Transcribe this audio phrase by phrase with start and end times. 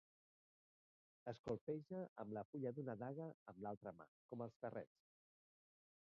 [1.31, 5.07] Es colpeja amb la fulla d'una daga, amb l'altra mà, com els ferrets.